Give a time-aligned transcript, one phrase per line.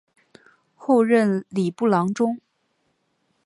[0.73, 2.39] 后任礼部郎中。